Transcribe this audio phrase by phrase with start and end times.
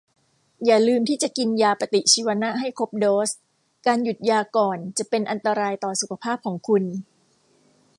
[0.65, 3.29] อย่าลืมที่จะกินยาปฏิชีวนะให้ครบโดส
[3.85, 6.83] การหยุดยาก่อนจะเป็นอันตรายต่อสุขภาพของคุณ